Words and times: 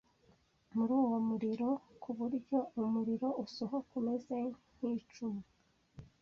muri 0.75 0.93
uwo 1.03 1.17
muriro 1.27 1.69
ku 2.01 2.09
buryo 2.17 2.57
umuriro 2.81 3.27
usohoka 3.43 3.91
umeze 4.01 4.37
nk’icumu 4.75 5.41